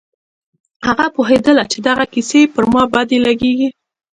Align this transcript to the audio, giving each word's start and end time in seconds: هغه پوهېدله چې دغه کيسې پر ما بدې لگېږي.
هغه 0.85 1.05
پوهېدله 1.15 1.63
چې 1.71 1.77
دغه 1.87 2.05
کيسې 2.13 2.41
پر 2.53 2.63
ما 2.71 2.83
بدې 2.93 3.17
لگېږي. 3.25 3.69